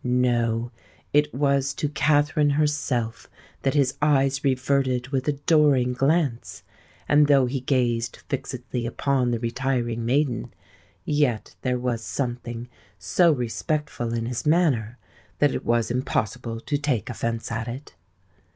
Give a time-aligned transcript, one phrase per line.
[0.03, 3.29] No:—it was to Katherine herself
[3.61, 6.63] that his eyes reverted with adoring glance;
[7.07, 10.55] and though he gazed fixedly upon the retiring maiden,
[11.05, 12.67] yet there was something
[12.97, 14.97] so respectful in his manner,
[15.37, 17.93] that it was impossible to take offence at it.